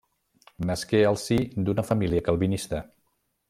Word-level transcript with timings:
Nasqué 0.69 1.01
al 1.09 1.19
si 1.25 1.39
d'una 1.67 1.87
família 1.91 2.25
calvinista. 2.31 2.85